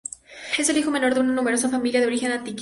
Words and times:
Es 0.57 0.67
el 0.67 0.79
hijo 0.79 0.89
menor 0.89 1.13
de 1.13 1.19
una 1.19 1.31
numerosa 1.31 1.69
familia 1.69 1.99
de 1.99 2.07
origen 2.07 2.31
antioqueño. 2.31 2.59